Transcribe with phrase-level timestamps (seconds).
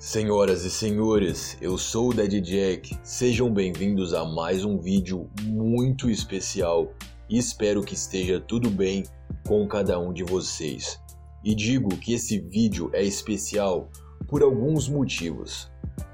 [0.00, 2.98] Senhoras e senhores, eu sou o Dead Jack.
[3.02, 6.94] Sejam bem-vindos a mais um vídeo muito especial
[7.28, 9.02] e espero que esteja tudo bem
[9.46, 10.98] com cada um de vocês.
[11.44, 13.90] E digo que esse vídeo é especial
[14.26, 15.70] por alguns motivos.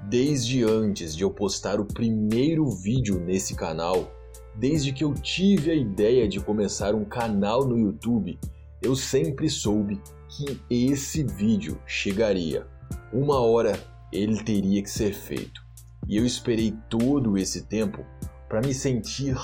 [0.09, 4.11] Desde antes de eu postar o primeiro vídeo nesse canal,
[4.53, 8.37] desde que eu tive a ideia de começar um canal no YouTube,
[8.81, 12.67] eu sempre soube que esse vídeo chegaria
[13.11, 13.79] uma hora
[14.11, 15.61] ele teria que ser feito.
[16.07, 18.05] E eu esperei todo esse tempo
[18.47, 19.35] para me sentir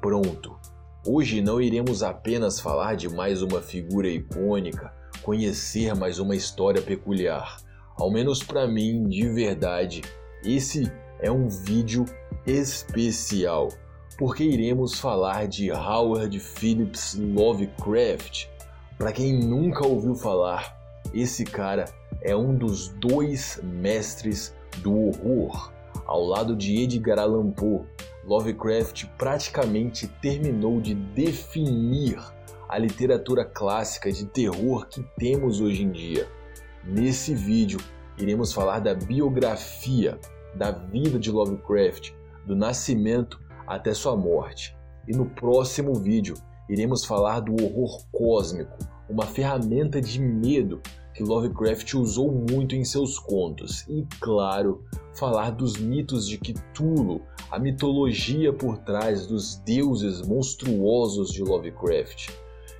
[0.00, 0.58] pronto.
[1.06, 7.56] Hoje não iremos apenas falar de mais uma figura icônica, conhecer mais uma história peculiar.
[7.96, 10.02] Ao menos para mim, de verdade,
[10.44, 12.04] esse é um vídeo
[12.46, 13.68] especial,
[14.18, 18.46] porque iremos falar de Howard Phillips Lovecraft.
[18.98, 20.76] Para quem nunca ouviu falar,
[21.12, 21.86] esse cara
[22.20, 25.72] é um dos dois mestres do horror.
[26.06, 27.82] Ao lado de Edgar Allan Poe,
[28.24, 32.18] Lovecraft praticamente terminou de definir
[32.68, 36.26] a literatura clássica de terror que temos hoje em dia.
[36.84, 37.78] Nesse vídeo,
[38.18, 40.18] iremos falar da biografia
[40.54, 42.12] da vida de Lovecraft,
[42.46, 44.76] do nascimento até sua morte.
[45.06, 46.34] E no próximo vídeo,
[46.68, 50.80] iremos falar do horror cósmico, uma ferramenta de medo
[51.14, 54.82] que Lovecraft usou muito em seus contos, e, claro,
[55.14, 62.30] falar dos mitos de Cthulhu, a mitologia por trás dos deuses monstruosos de Lovecraft.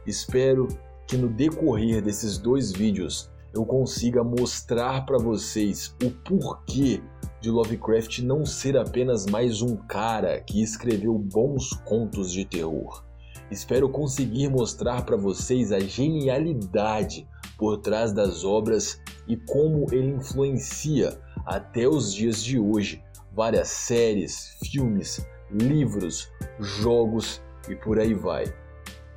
[0.07, 0.67] Espero
[1.07, 7.01] que no decorrer desses dois vídeos eu consiga mostrar para vocês o porquê
[7.41, 13.05] de Lovecraft não ser apenas mais um cara que escreveu bons contos de terror.
[13.51, 21.19] Espero conseguir mostrar para vocês a genialidade por trás das obras e como ele influencia
[21.47, 23.03] até os dias de hoje
[23.35, 26.31] várias séries, filmes, livros,
[26.61, 28.45] jogos e por aí vai.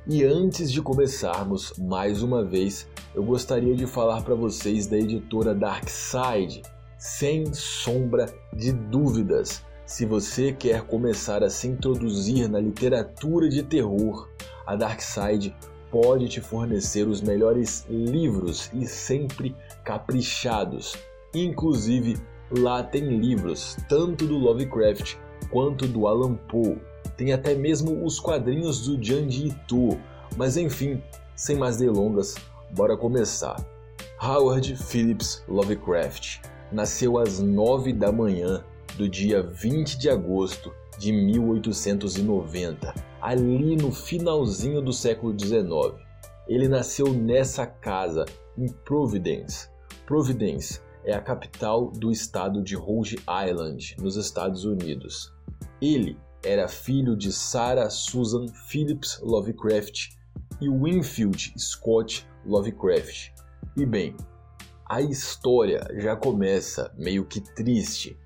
[0.06, 5.54] E antes de começarmos, mais uma vez, eu gostaria de falar para vocês da editora
[5.54, 6.62] Darkside.
[6.98, 14.28] Sem sombra de dúvidas, se você quer começar a se introduzir na literatura de terror,
[14.66, 15.54] a Darkside
[15.90, 19.54] pode te fornecer os melhores livros e sempre
[19.84, 20.96] caprichados.
[21.34, 22.16] Inclusive,
[22.50, 25.16] lá tem livros tanto do Lovecraft
[25.50, 26.78] quanto do Alan Poe.
[27.16, 29.98] Tem até mesmo os quadrinhos do Janji Ito.
[30.36, 31.02] Mas enfim,
[31.34, 32.36] sem mais delongas,
[32.70, 33.56] bora começar.
[34.22, 36.38] Howard Phillips Lovecraft
[36.72, 38.64] nasceu às 9 da manhã
[38.96, 46.02] do dia 20 de agosto de 1890 ali no finalzinho do século XIX.
[46.46, 48.24] Ele nasceu nessa casa,
[48.56, 49.68] em Providence.
[50.06, 55.32] Providence é a capital do estado de Rhode Island, nos Estados Unidos.
[55.80, 60.10] Ele era filho de Sarah Susan Phillips Lovecraft
[60.60, 63.30] e Winfield Scott Lovecraft.
[63.76, 64.16] E bem,
[64.88, 68.18] a história já começa meio que triste.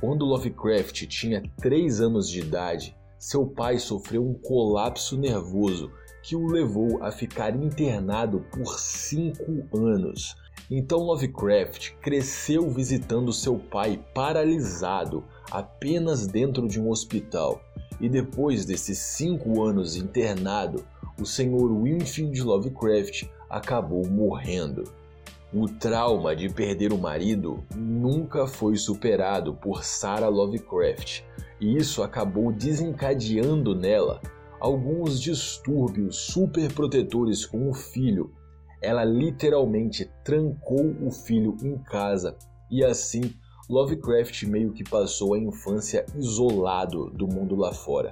[0.00, 5.90] Quando Lovecraft tinha 3 anos de idade, seu pai sofreu um colapso nervoso
[6.22, 10.36] que o levou a ficar internado por cinco anos.
[10.68, 17.60] Então Lovecraft cresceu visitando seu pai paralisado apenas dentro de um hospital.
[18.00, 20.84] E depois desses cinco anos internado,
[21.20, 21.72] o Sr.
[21.72, 24.84] Winfield Lovecraft acabou morrendo.
[25.54, 31.22] O trauma de perder o marido nunca foi superado por Sarah Lovecraft,
[31.60, 34.20] e isso acabou desencadeando nela
[34.60, 38.32] alguns distúrbios superprotetores com o filho.
[38.82, 42.36] Ela literalmente trancou o filho em casa
[42.70, 43.34] e assim
[43.68, 48.10] Lovecraft meio que passou a infância isolado do mundo lá fora.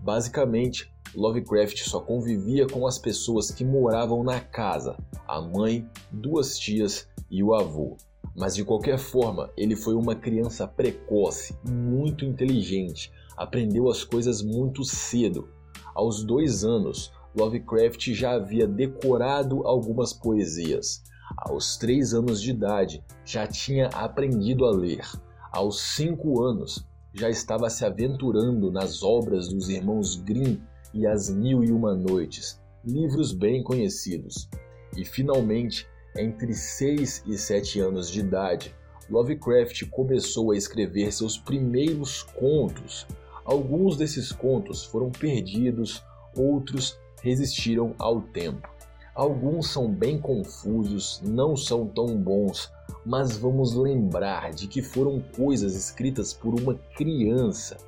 [0.00, 7.08] Basicamente, Lovecraft só convivia com as pessoas que moravam na casa, a mãe, duas tias
[7.30, 7.96] e o avô.
[8.36, 14.84] Mas de qualquer forma, ele foi uma criança precoce, muito inteligente, aprendeu as coisas muito
[14.84, 15.48] cedo.
[15.94, 21.02] Aos dois anos, Lovecraft já havia decorado algumas poesias.
[21.36, 25.04] Aos três anos de idade, já tinha aprendido a ler.
[25.50, 30.60] Aos cinco anos, já estava se aventurando nas obras dos irmãos Grimm
[30.92, 34.48] e As Mil e Uma Noites, livros bem conhecidos.
[34.94, 35.86] E finalmente,
[36.18, 38.74] entre 6 e 7 anos de idade,
[39.08, 43.06] Lovecraft começou a escrever seus primeiros contos.
[43.44, 46.02] Alguns desses contos foram perdidos,
[46.36, 48.68] outros resistiram ao tempo.
[49.14, 52.70] Alguns são bem confusos, não são tão bons,
[53.04, 57.78] mas vamos lembrar de que foram coisas escritas por uma criança.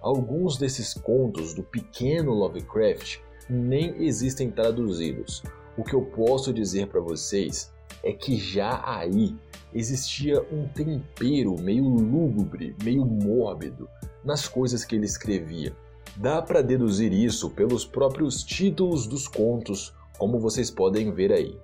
[0.00, 3.18] Alguns desses contos do pequeno Lovecraft
[3.48, 5.42] nem existem traduzidos.
[5.80, 7.72] O que eu posso dizer para vocês
[8.02, 9.34] é que já aí
[9.72, 13.88] existia um tempero meio lúgubre, meio mórbido
[14.22, 15.74] nas coisas que ele escrevia.
[16.18, 21.58] Dá para deduzir isso pelos próprios títulos dos contos, como vocês podem ver aí.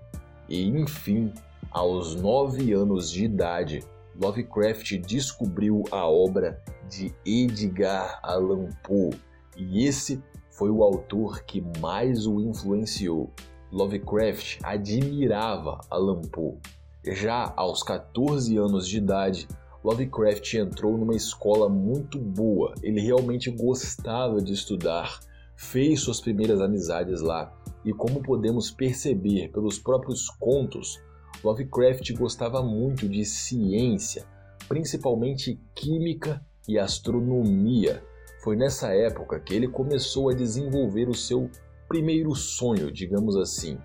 [0.48, 1.30] E enfim,
[1.70, 3.84] aos nove anos de idade,
[4.18, 9.10] Lovecraft descobriu a obra de Edgar Allan Poe,
[9.58, 10.22] e esse
[10.52, 13.30] foi o autor que mais o influenciou.
[13.76, 16.56] Lovecraft admirava Allan Poe.
[17.04, 19.46] Já aos 14 anos de idade,
[19.84, 22.72] Lovecraft entrou numa escola muito boa.
[22.82, 25.20] Ele realmente gostava de estudar,
[25.54, 27.52] fez suas primeiras amizades lá,
[27.84, 30.98] e como podemos perceber pelos próprios contos,
[31.44, 34.24] Lovecraft gostava muito de ciência,
[34.66, 38.02] principalmente química e astronomia.
[38.42, 41.50] Foi nessa época que ele começou a desenvolver o seu
[41.88, 43.78] primeiro sonho, digamos assim.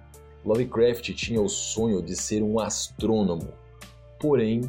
[0.44, 3.54] Lovecraft tinha o sonho de ser um astrônomo.
[4.20, 4.62] Porém,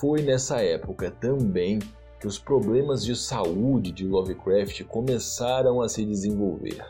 [0.00, 1.78] foi nessa época também
[2.20, 6.84] que os problemas de saúde de Lovecraft começaram a se desenvolver.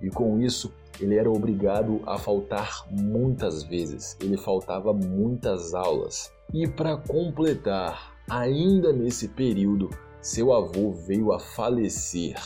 [0.00, 6.32] E com isso, ele era obrigado a faltar muitas vezes, ele faltava muitas aulas.
[6.52, 9.90] E para completar, ainda nesse período,
[10.20, 12.36] seu avô veio a falecer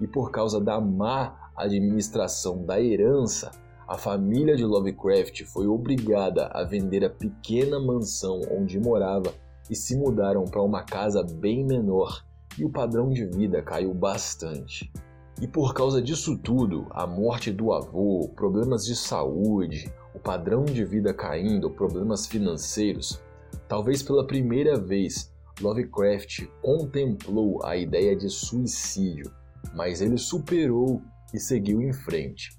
[0.00, 3.50] e por causa da má administração da herança,
[3.86, 9.34] a família de Lovecraft foi obrigada a vender a pequena mansão onde morava
[9.70, 12.24] e se mudaram para uma casa bem menor,
[12.58, 14.92] e o padrão de vida caiu bastante.
[15.40, 20.84] E por causa disso tudo, a morte do avô, problemas de saúde, o padrão de
[20.84, 23.20] vida caindo, problemas financeiros,
[23.68, 29.30] talvez pela primeira vez Lovecraft contemplou a ideia de suicídio,
[29.74, 31.02] mas ele superou
[31.32, 32.50] e seguiu em frente.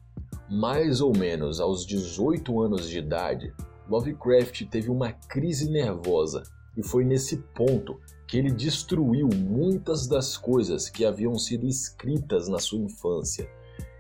[0.50, 3.54] Mais ou menos aos 18 anos de idade,
[3.90, 6.44] Lovecraft teve uma crise nervosa
[6.78, 12.60] e foi nesse ponto que ele destruiu muitas das coisas que haviam sido escritas na
[12.60, 13.50] sua infância.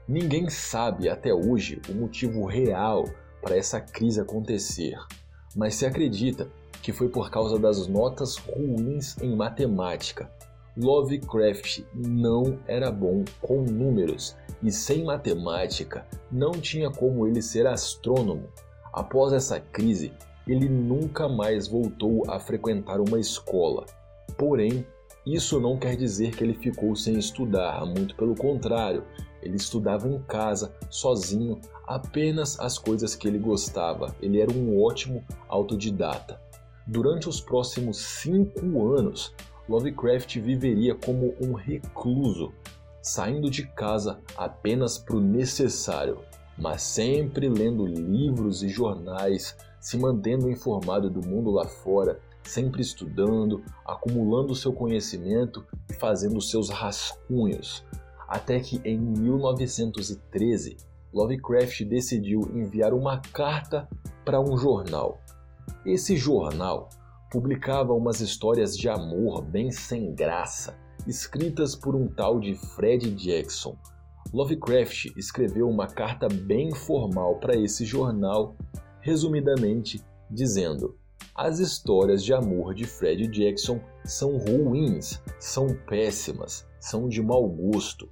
[0.07, 3.05] Ninguém sabe até hoje o motivo real
[3.41, 4.97] para essa crise acontecer,
[5.55, 6.49] mas se acredita
[6.81, 10.29] que foi por causa das notas ruins em matemática.
[10.75, 18.49] Lovecraft não era bom com números e sem matemática não tinha como ele ser astrônomo.
[18.91, 20.13] Após essa crise,
[20.47, 23.85] ele nunca mais voltou a frequentar uma escola
[24.37, 24.85] Porém,
[25.25, 29.03] isso não quer dizer que ele ficou sem estudar, muito pelo contrário,
[29.41, 34.15] ele estudava em casa, sozinho, apenas as coisas que ele gostava.
[34.21, 36.39] Ele era um ótimo autodidata.
[36.87, 39.33] Durante os próximos cinco anos,
[39.67, 42.53] Lovecraft viveria como um recluso,
[43.01, 46.19] saindo de casa apenas para o necessário,
[46.57, 53.63] mas sempre lendo livros e jornais, se mantendo informado do mundo lá fora sempre estudando,
[53.85, 57.83] acumulando seu conhecimento e fazendo seus rascunhos,
[58.27, 60.77] até que em 1913
[61.13, 63.87] Lovecraft decidiu enviar uma carta
[64.25, 65.21] para um jornal.
[65.85, 66.89] Esse jornal
[67.33, 73.75] publicava umas histórias de amor bem sem graça, escritas por um tal de Fred Jackson.
[74.31, 78.55] Lovecraft escreveu uma carta bem formal para esse jornal,
[79.01, 80.95] resumidamente dizendo:
[81.33, 88.07] as histórias de amor de Fred Jackson são ruins, são péssimas, são de mau gosto.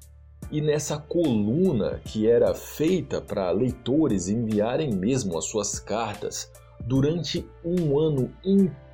[0.49, 6.51] E nessa coluna que era feita para leitores enviarem mesmo as suas cartas,
[6.85, 8.33] durante um ano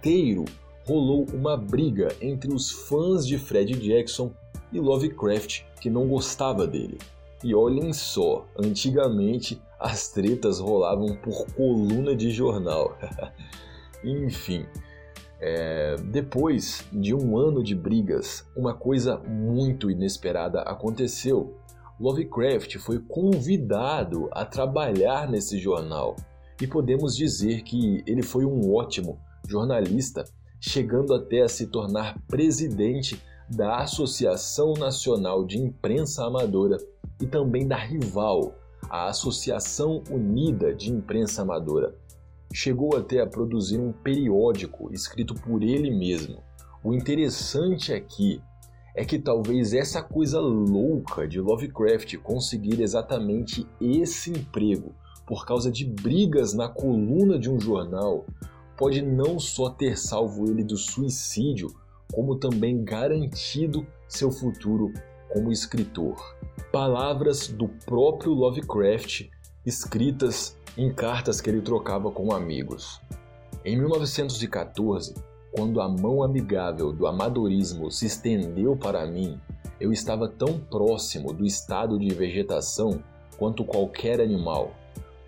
[0.07, 0.45] inteiro
[0.85, 4.31] rolou uma briga entre os fãs de Fred Jackson
[4.71, 6.97] e Lovecraft que não gostava dele.
[7.43, 12.97] E olhem só, antigamente as tretas rolavam por coluna de jornal.
[14.01, 14.65] Enfim,
[15.41, 21.57] é, depois de um ano de brigas, uma coisa muito inesperada aconteceu.
[21.99, 26.15] Lovecraft foi convidado a trabalhar nesse jornal
[26.61, 30.25] e podemos dizer que ele foi um ótimo jornalista,
[30.59, 36.77] chegando até a se tornar presidente da Associação Nacional de Imprensa Amadora
[37.21, 38.55] e também da rival,
[38.89, 41.95] a Associação Unida de Imprensa Amadora
[42.53, 46.41] chegou até a produzir um periódico escrito por ele mesmo.
[46.83, 48.41] O interessante aqui
[48.95, 55.85] é que talvez essa coisa louca de Lovecraft conseguir exatamente esse emprego por causa de
[55.85, 58.25] brigas na coluna de um jornal
[58.77, 61.75] pode não só ter salvo ele do suicídio,
[62.13, 64.93] como também garantido seu futuro
[65.33, 66.15] como escritor.
[66.71, 69.29] Palavras do próprio Lovecraft
[69.65, 73.01] escritas em cartas que ele trocava com amigos.
[73.65, 75.15] Em 1914,
[75.51, 79.39] quando a mão amigável do amadorismo se estendeu para mim,
[79.79, 83.03] eu estava tão próximo do estado de vegetação
[83.37, 84.71] quanto qualquer animal.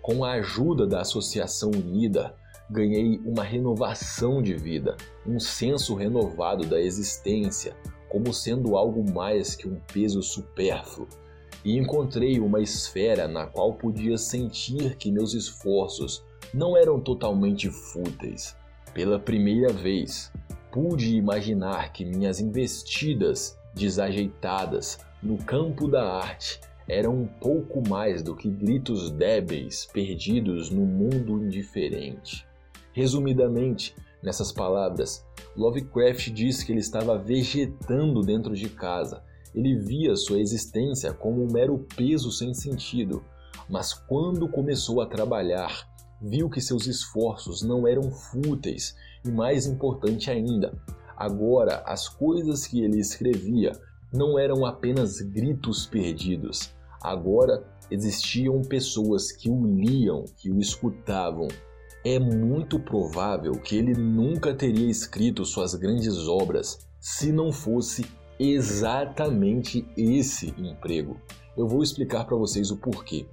[0.00, 2.34] Com a ajuda da Associação Unida,
[2.70, 4.96] ganhei uma renovação de vida,
[5.26, 7.76] um senso renovado da existência,
[8.08, 11.08] como sendo algo mais que um peso supérfluo,
[11.64, 16.24] e encontrei uma esfera na qual podia sentir que meus esforços
[16.54, 18.56] não eram totalmente fúteis.
[18.94, 20.32] Pela primeira vez,
[20.70, 28.34] pude imaginar que minhas investidas desajeitadas no campo da arte eram um pouco mais do
[28.34, 32.49] que gritos débeis perdidos no mundo indiferente.
[32.92, 35.24] Resumidamente, nessas palavras,
[35.56, 39.22] Lovecraft diz que ele estava vegetando dentro de casa.
[39.54, 43.24] Ele via sua existência como um mero peso sem sentido,
[43.68, 45.88] mas quando começou a trabalhar,
[46.20, 50.72] viu que seus esforços não eram fúteis e, mais importante ainda,
[51.16, 53.72] agora as coisas que ele escrevia
[54.12, 61.48] não eram apenas gritos perdidos, agora existiam pessoas que o liam, que o escutavam.
[62.02, 68.06] É muito provável que ele nunca teria escrito suas grandes obras se não fosse
[68.38, 71.20] exatamente esse emprego.
[71.54, 73.26] Eu vou explicar para vocês o porquê.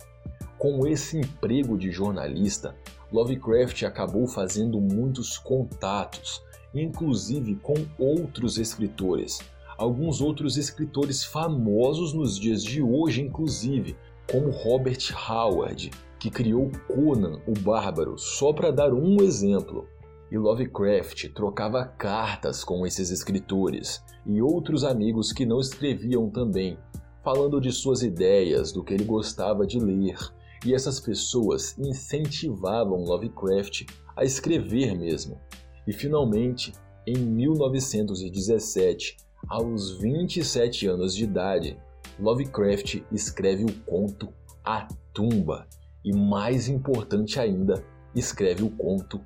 [0.57, 2.75] Com esse emprego de jornalista,
[3.09, 6.43] Lovecraft acabou fazendo muitos contatos,
[6.74, 9.39] inclusive com outros escritores.
[9.77, 13.95] Alguns outros escritores famosos nos dias de hoje, inclusive,
[14.29, 19.88] como Robert Howard, que criou Conan o Bárbaro, só para dar um exemplo.
[20.31, 26.77] E Lovecraft trocava cartas com esses escritores e outros amigos que não escreviam também,
[27.24, 30.17] falando de suas ideias, do que ele gostava de ler
[30.65, 35.39] e essas pessoas incentivavam Lovecraft a escrever mesmo.
[35.88, 36.74] E finalmente,
[37.05, 41.77] em 1917, aos 27 anos de idade,
[42.19, 44.33] Lovecraft escreve o conto
[44.63, 45.67] A Tumba
[46.08, 47.84] e, mais importante ainda,
[48.16, 49.20] escreve o conto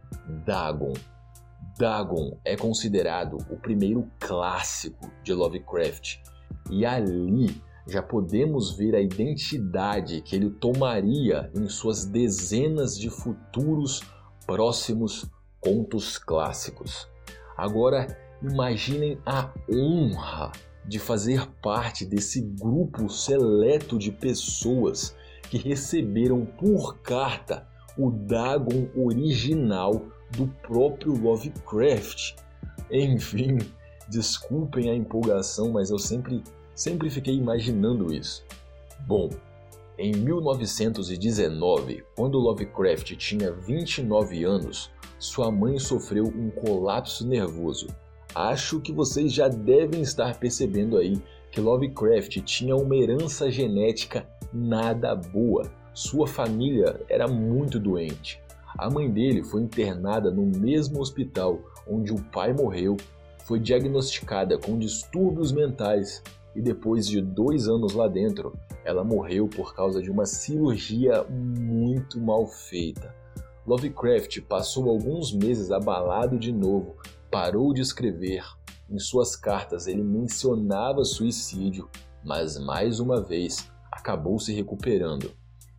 [0.43, 0.93] Dagon.
[1.77, 6.17] Dagon é considerado o primeiro clássico de Lovecraft
[6.71, 14.01] e ali já podemos ver a identidade que ele tomaria em suas dezenas de futuros
[14.47, 17.07] próximos contos clássicos.
[17.55, 18.07] Agora,
[18.41, 20.51] imaginem a honra
[20.87, 25.15] de fazer parte desse grupo seleto de pessoas
[25.51, 32.35] que receberam por carta o Dagon original do próprio Lovecraft.
[32.89, 33.59] Enfim,
[34.09, 36.41] desculpem a empolgação, mas eu sempre
[36.81, 38.43] Sempre fiquei imaginando isso.
[39.05, 39.29] Bom,
[39.97, 44.89] em 1919, quando Lovecraft tinha 29 anos,
[45.19, 47.85] sua mãe sofreu um colapso nervoso.
[48.33, 55.13] Acho que vocês já devem estar percebendo aí que Lovecraft tinha uma herança genética nada
[55.13, 55.69] boa.
[55.93, 58.41] Sua família era muito doente.
[58.77, 62.95] A mãe dele foi internada no mesmo hospital onde o pai morreu,
[63.45, 66.23] foi diagnosticada com distúrbios mentais
[66.55, 68.53] e depois de dois anos lá dentro,
[68.85, 73.13] ela morreu por causa de uma cirurgia muito mal feita.
[73.65, 76.95] Lovecraft passou alguns meses abalado de novo,
[77.29, 78.43] parou de escrever.
[78.91, 81.89] Em suas cartas ele mencionava suicídio,
[82.25, 85.31] mas mais uma vez acabou se recuperando.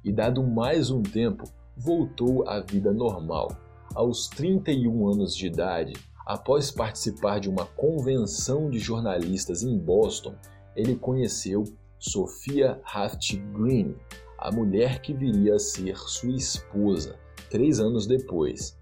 [0.02, 1.44] E dado mais um tempo,
[1.76, 3.54] voltou à vida normal.
[3.94, 5.92] Aos 31 anos de idade,
[6.24, 10.34] após participar de uma convenção de jornalistas em Boston,
[10.74, 11.64] ele conheceu
[11.98, 13.94] Sophia Haft Green,
[14.38, 17.18] a mulher que viria a ser sua esposa
[17.50, 18.74] três anos depois.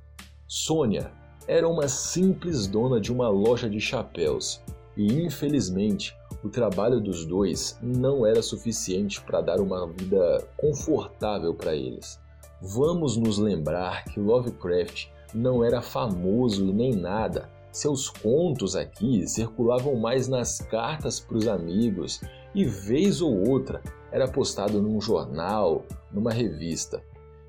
[0.47, 1.13] Sônia
[1.47, 4.63] era uma simples dona de uma loja de chapéus
[4.97, 11.75] e, infelizmente, o trabalho dos dois não era suficiente para dar uma vida confortável para
[11.75, 12.21] eles.
[12.63, 19.95] Vamos nos lembrar que Lovecraft não era famoso e nem nada seus contos aqui circulavam
[19.95, 22.21] mais nas cartas para os amigos
[22.55, 23.81] e, vez ou outra,
[24.11, 27.03] era postado num jornal, numa revista.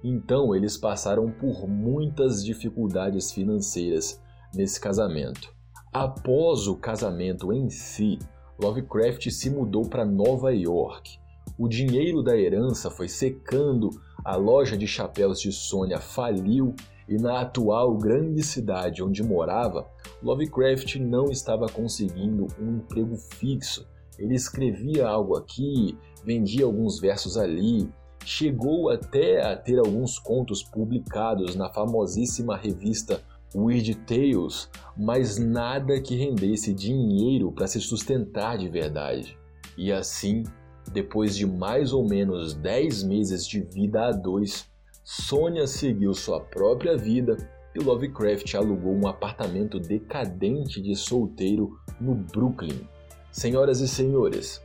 [0.03, 4.21] Então eles passaram por muitas dificuldades financeiras
[4.53, 5.53] nesse casamento.
[5.93, 8.17] Após o casamento em si,
[8.59, 11.19] Lovecraft se mudou para Nova York.
[11.57, 13.89] O dinheiro da herança foi secando
[14.23, 16.75] a loja de chapéus de Sônia faliu
[17.07, 19.85] e na atual grande cidade onde morava,
[20.23, 23.85] Lovecraft não estava conseguindo um emprego fixo.
[24.17, 27.89] Ele escrevia algo aqui, vendia alguns versos ali,
[28.25, 33.21] chegou até a ter alguns contos publicados na famosíssima revista
[33.53, 39.37] Weird Tales, mas nada que rendesse dinheiro para se sustentar de verdade.
[39.77, 40.43] E assim,
[40.91, 44.69] depois de mais ou menos 10 meses de vida a dois,
[45.03, 47.35] Sônia seguiu sua própria vida
[47.75, 52.87] e Lovecraft alugou um apartamento decadente de solteiro no Brooklyn.
[53.31, 54.61] Senhoras e senhores,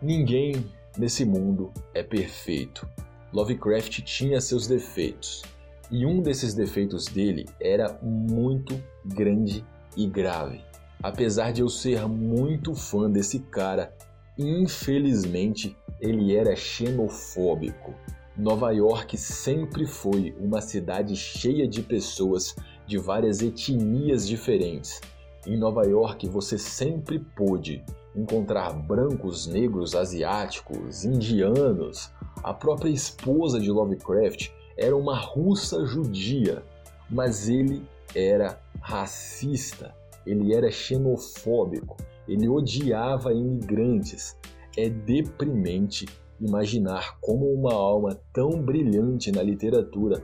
[0.00, 0.64] ninguém
[0.98, 2.88] nesse mundo é perfeito.
[3.32, 5.42] Lovecraft tinha seus defeitos,
[5.90, 9.64] e um desses defeitos dele era muito grande
[9.96, 10.60] e grave.
[11.02, 13.94] Apesar de eu ser muito fã desse cara,
[14.36, 17.94] infelizmente ele era xenofóbico.
[18.36, 22.54] Nova York sempre foi uma cidade cheia de pessoas
[22.86, 25.00] de várias etnias diferentes.
[25.46, 27.84] Em Nova York você sempre pôde
[28.14, 32.10] encontrar brancos, negros, asiáticos, indianos.
[32.42, 36.62] A própria esposa de Lovecraft era uma russa judia,
[37.10, 37.82] mas ele
[38.14, 39.94] era racista,
[40.26, 41.96] ele era xenofóbico,
[42.26, 44.36] ele odiava imigrantes.
[44.76, 46.06] É deprimente
[46.40, 50.22] imaginar como uma alma tão brilhante na literatura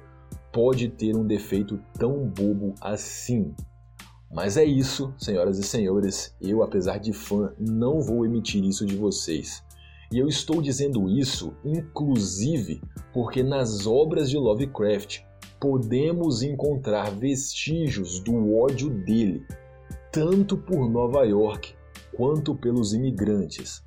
[0.52, 3.52] pode ter um defeito tão bobo assim.
[4.34, 8.96] Mas é isso, senhoras e senhores, eu, apesar de fã, não vou emitir isso de
[8.96, 9.62] vocês.
[10.10, 15.20] E eu estou dizendo isso, inclusive, porque nas obras de Lovecraft
[15.60, 19.46] podemos encontrar vestígios do ódio dele,
[20.10, 21.72] tanto por Nova York
[22.16, 23.84] quanto pelos imigrantes.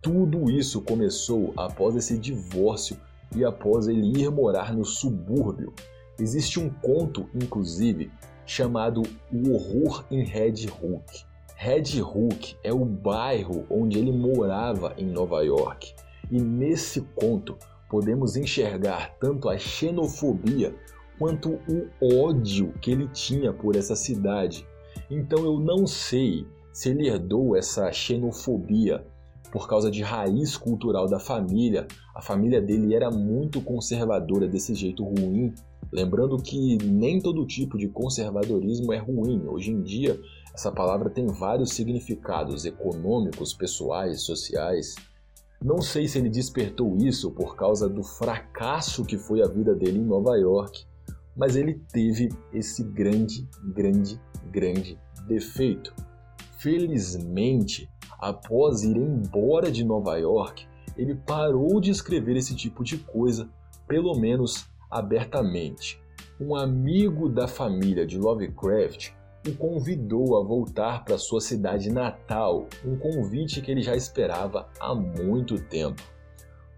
[0.00, 2.96] Tudo isso começou após esse divórcio
[3.36, 5.74] e após ele ir morar no subúrbio.
[6.18, 8.10] Existe um conto, inclusive,
[8.50, 9.02] chamado
[9.32, 11.24] O Horror em Red Hook.
[11.54, 15.94] Red Hook é o bairro onde ele morava em Nova York.
[16.28, 17.56] E nesse conto
[17.88, 20.74] podemos enxergar tanto a xenofobia
[21.16, 24.66] quanto o ódio que ele tinha por essa cidade.
[25.08, 29.06] Então eu não sei se ele herdou essa xenofobia
[29.52, 31.86] por causa de raiz cultural da família.
[32.12, 35.54] A família dele era muito conservadora desse jeito ruim.
[35.92, 39.46] Lembrando que nem todo tipo de conservadorismo é ruim.
[39.48, 40.20] Hoje em dia,
[40.54, 44.94] essa palavra tem vários significados econômicos, pessoais, sociais.
[45.62, 49.98] Não sei se ele despertou isso por causa do fracasso que foi a vida dele
[49.98, 50.86] em Nova York,
[51.36, 54.20] mas ele teve esse grande, grande,
[54.52, 55.92] grande defeito.
[56.58, 63.48] Felizmente, após ir embora de Nova York, ele parou de escrever esse tipo de coisa,
[63.88, 66.02] pelo menos abertamente.
[66.40, 69.10] Um amigo da família de Lovecraft
[69.46, 74.94] o convidou a voltar para sua cidade natal, um convite que ele já esperava há
[74.94, 76.02] muito tempo.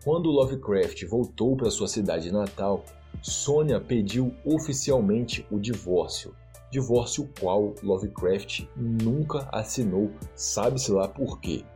[0.05, 2.85] Quando Lovecraft voltou para sua cidade natal,
[3.21, 6.35] Sônia pediu oficialmente o divórcio
[6.73, 11.67] divórcio qual Lovecraft nunca assinou, sabe-se lá por quê.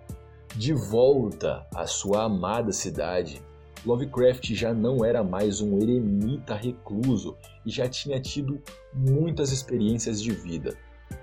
[0.56, 3.42] De volta à sua amada cidade,
[3.86, 8.60] Lovecraft já não era mais um eremita recluso e já tinha tido
[8.92, 10.76] muitas experiências de vida.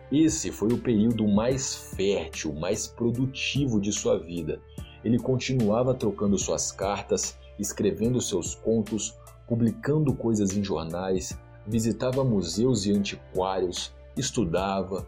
[0.10, 4.62] Esse foi o período mais fértil, mais produtivo de sua vida.
[5.04, 9.14] Ele continuava trocando suas cartas, escrevendo seus contos,
[9.46, 15.06] publicando coisas em jornais, visitava museus e antiquários, estudava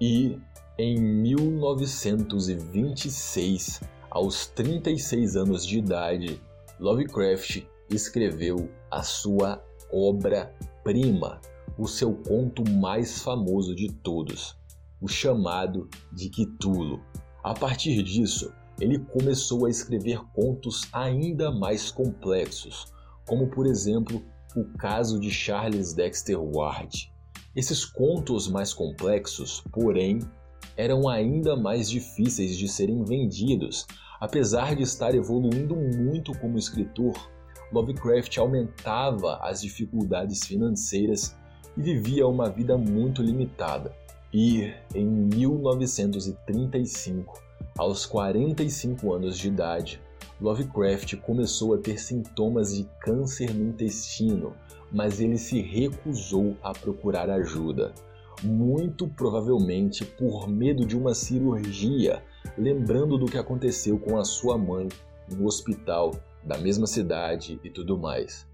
[0.00, 0.36] e,
[0.76, 6.40] em 1926, aos 36 anos de idade,
[6.80, 9.62] Lovecraft escreveu a sua
[9.92, 11.40] obra-prima,
[11.76, 14.56] o seu conto mais famoso de todos,
[15.00, 17.00] o chamado de Cthulhu.
[17.42, 22.86] A partir disso, ele começou a escrever contos ainda mais complexos,
[23.26, 24.22] como por exemplo
[24.56, 27.12] o caso de Charles Dexter Ward.
[27.56, 30.20] Esses contos mais complexos, porém,
[30.76, 33.84] eram ainda mais difíceis de serem vendidos.
[34.20, 37.14] Apesar de estar evoluindo muito como escritor,
[37.72, 41.36] Lovecraft aumentava as dificuldades financeiras
[41.76, 43.94] e vivia uma vida muito limitada.
[44.32, 47.40] E, em 1935,
[47.76, 50.00] aos 45 anos de idade,
[50.40, 54.54] Lovecraft começou a ter sintomas de câncer no intestino,
[54.92, 57.92] mas ele se recusou a procurar ajuda,
[58.42, 62.22] muito provavelmente por medo de uma cirurgia,
[62.56, 64.88] lembrando do que aconteceu com a sua mãe
[65.30, 66.12] no hospital
[66.44, 68.46] da mesma cidade e tudo mais.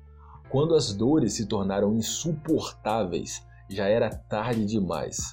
[0.49, 5.33] Quando as dores se tornaram insuportáveis, já era tarde demais.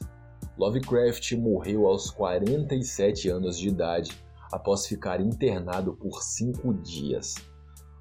[0.57, 4.11] Lovecraft morreu aos 47 anos de idade
[4.51, 7.35] após ficar internado por cinco dias.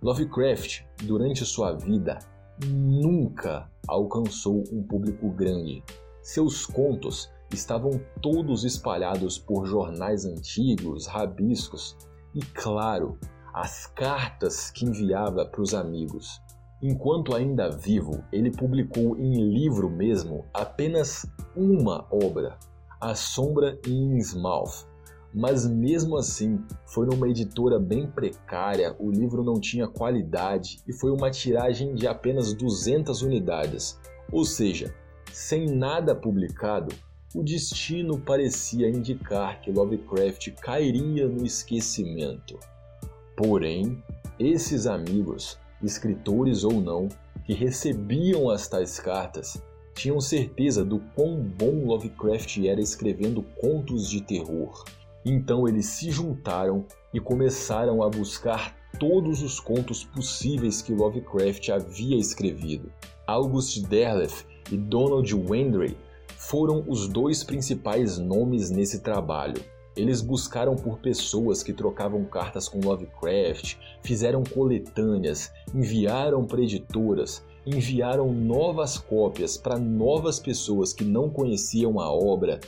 [0.03, 2.18] Lovecraft, durante sua vida,
[2.66, 5.83] nunca alcançou um público grande.
[6.23, 11.96] Seus contos estavam todos espalhados por jornais antigos, rabiscos
[12.34, 13.18] e, claro,
[13.52, 16.40] as cartas que enviava para os amigos.
[16.82, 22.58] Enquanto ainda vivo, ele publicou em livro mesmo apenas uma obra,
[23.00, 24.88] A Sombra em Innsmouth.
[25.32, 31.10] Mas mesmo assim, foi numa editora bem precária, o livro não tinha qualidade e foi
[31.10, 34.00] uma tiragem de apenas 200 unidades.
[34.32, 34.92] Ou seja,
[35.32, 36.94] sem nada publicado,
[37.34, 42.58] o destino parecia indicar que Lovecraft cairia no esquecimento.
[43.36, 44.02] Porém,
[44.38, 47.08] esses amigos escritores ou não,
[47.44, 49.62] que recebiam as tais cartas
[49.94, 54.84] tinham certeza do quão bom Lovecraft era escrevendo contos de terror.
[55.24, 62.16] Então eles se juntaram e começaram a buscar todos os contos possíveis que Lovecraft havia
[62.16, 62.90] escrevido.
[63.26, 65.96] August Derleth e Donald Wendray
[66.40, 69.62] foram os dois principais nomes nesse trabalho.
[69.94, 78.33] Eles buscaram por pessoas que trocavam cartas com Lovecraft, fizeram coletâneas, enviaram para editoras, enviaram
[78.33, 82.59] novas cópias para novas pessoas que não conheciam a obra.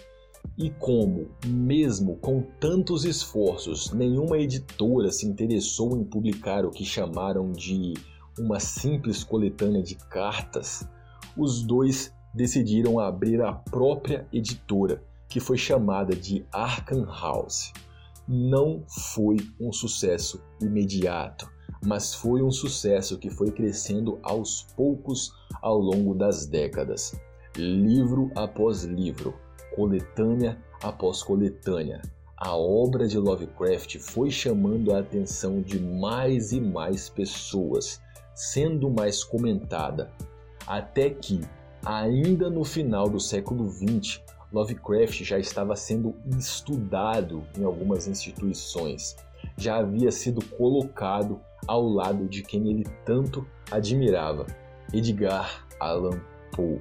[0.59, 7.51] E como, mesmo com tantos esforços, nenhuma editora se interessou em publicar o que chamaram
[7.51, 7.95] de
[8.39, 10.87] uma simples coletânea de cartas,
[11.35, 17.73] os dois decidiram abrir a própria editora que foi chamada de Arkham House.
[18.29, 21.51] Não foi um sucesso imediato,
[21.85, 27.15] mas foi um sucesso que foi crescendo aos poucos ao longo das décadas.
[27.57, 29.35] Livro após livro,
[29.75, 32.03] coletânea após coletânea,
[32.37, 38.01] a obra de Lovecraft foi chamando a atenção de mais e mais pessoas,
[38.35, 40.11] sendo mais comentada,
[40.67, 41.41] até que,
[41.85, 44.21] ainda no final do século XX,
[44.53, 49.17] Lovecraft já estava sendo estudado em algumas instituições,
[49.57, 54.47] já havia sido colocado ao lado de quem ele tanto admirava,
[54.93, 56.21] Edgar Allan
[56.55, 56.81] Poe.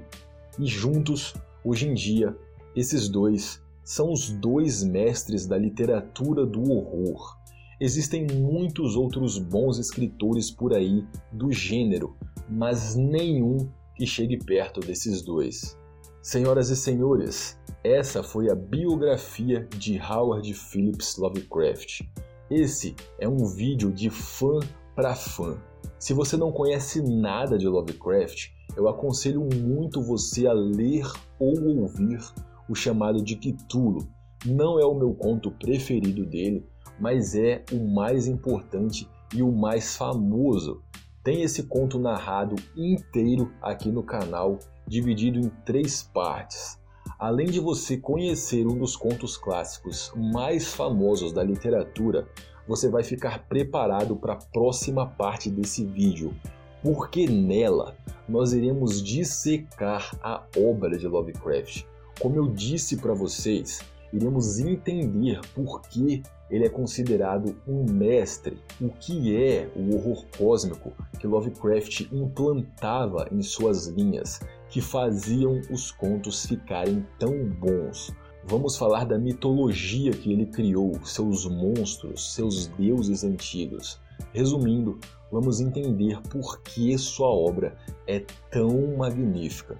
[0.60, 1.34] E juntos,
[1.64, 2.36] hoje em dia,
[2.76, 7.38] esses dois são os dois mestres da literatura do horror.
[7.80, 12.16] Existem muitos outros bons escritores por aí do gênero,
[12.48, 13.70] mas nenhum
[14.02, 15.78] que chegue perto desses dois.
[16.24, 22.02] Senhoras e senhores, essa foi a biografia de Howard Phillips Lovecraft.
[22.50, 24.60] Esse é um vídeo de fã
[24.96, 25.56] para fã.
[26.00, 31.06] Se você não conhece nada de Lovecraft, eu aconselho muito você a ler
[31.38, 32.20] ou ouvir
[32.68, 34.10] o chamado de Cthulhu.
[34.48, 36.68] Não é o meu conto preferido dele,
[37.00, 40.82] mas é o mais importante e o mais famoso.
[41.24, 44.58] Tem esse conto narrado inteiro aqui no canal,
[44.88, 46.80] dividido em três partes.
[47.20, 52.28] Além de você conhecer um dos contos clássicos mais famosos da literatura,
[52.68, 56.34] você vai ficar preparado para a próxima parte desse vídeo,
[56.82, 57.96] porque nela
[58.28, 61.86] nós iremos dissecar a obra de Lovecraft.
[62.20, 63.80] Como eu disse para vocês,
[64.14, 70.92] iremos entender por que ele é considerado um mestre, o que é o horror cósmico
[71.18, 78.14] que Lovecraft implantava em suas linhas que faziam os contos ficarem tão bons.
[78.46, 84.00] Vamos falar da mitologia que ele criou, seus monstros, seus deuses antigos.
[84.34, 85.00] Resumindo,
[85.32, 89.78] vamos entender por que sua obra é tão magnífica.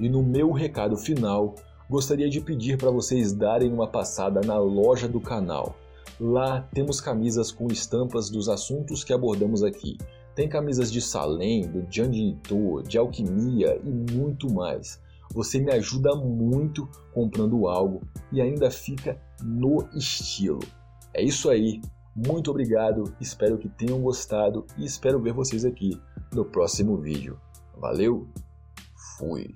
[0.00, 1.54] E no meu recado final,
[1.92, 5.76] gostaria de pedir para vocês darem uma passada na loja do canal.
[6.18, 9.98] Lá temos camisas com estampas dos assuntos que abordamos aqui.
[10.34, 12.38] Tem camisas de Salem, do Janji
[12.88, 14.98] de alquimia e muito mais.
[15.34, 18.00] Você me ajuda muito comprando algo
[18.32, 20.60] e ainda fica no estilo.
[21.12, 21.82] É isso aí.
[22.16, 26.00] Muito obrigado, espero que tenham gostado e espero ver vocês aqui
[26.32, 27.38] no próximo vídeo.
[27.76, 28.26] Valeu,
[29.18, 29.54] fui!